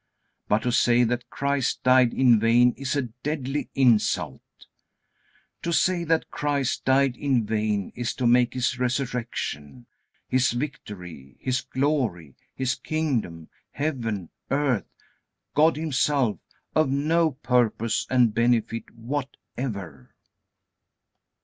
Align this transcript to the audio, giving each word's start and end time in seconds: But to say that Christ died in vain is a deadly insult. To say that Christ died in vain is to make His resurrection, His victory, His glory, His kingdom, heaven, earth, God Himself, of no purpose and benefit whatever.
But 0.47 0.63
to 0.63 0.71
say 0.71 1.03
that 1.03 1.29
Christ 1.29 1.83
died 1.83 2.11
in 2.11 2.39
vain 2.39 2.73
is 2.75 2.95
a 2.95 3.03
deadly 3.21 3.69
insult. 3.75 4.41
To 5.61 5.71
say 5.71 6.03
that 6.05 6.31
Christ 6.31 6.83
died 6.85 7.15
in 7.15 7.45
vain 7.45 7.91
is 7.95 8.15
to 8.15 8.25
make 8.25 8.55
His 8.55 8.79
resurrection, 8.79 9.85
His 10.27 10.53
victory, 10.53 11.37
His 11.39 11.61
glory, 11.61 12.33
His 12.55 12.73
kingdom, 12.73 13.49
heaven, 13.69 14.31
earth, 14.49 14.89
God 15.53 15.75
Himself, 15.75 16.39
of 16.73 16.89
no 16.89 17.29
purpose 17.33 18.07
and 18.09 18.33
benefit 18.33 18.89
whatever. 18.95 20.15